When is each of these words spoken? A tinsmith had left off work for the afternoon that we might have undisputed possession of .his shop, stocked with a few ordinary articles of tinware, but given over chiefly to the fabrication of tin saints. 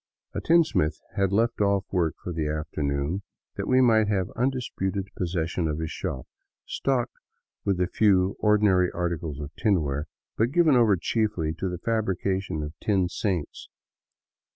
A 0.33 0.41
tinsmith 0.41 0.99
had 1.15 1.31
left 1.31 1.61
off 1.61 1.85
work 1.91 2.15
for 2.23 2.33
the 2.33 2.47
afternoon 2.47 3.21
that 3.55 3.67
we 3.67 3.81
might 3.81 4.07
have 4.07 4.31
undisputed 4.35 5.07
possession 5.15 5.67
of 5.67 5.77
.his 5.77 5.91
shop, 5.91 6.25
stocked 6.65 7.19
with 7.65 7.79
a 7.79 7.85
few 7.85 8.35
ordinary 8.39 8.91
articles 8.91 9.39
of 9.39 9.51
tinware, 9.55 10.07
but 10.37 10.49
given 10.49 10.75
over 10.75 10.97
chiefly 10.97 11.53
to 11.53 11.69
the 11.69 11.77
fabrication 11.77 12.63
of 12.63 12.73
tin 12.79 13.09
saints. 13.09 13.69